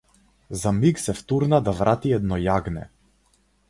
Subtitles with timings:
[0.61, 2.91] За миг се втурна да врати едно јагне.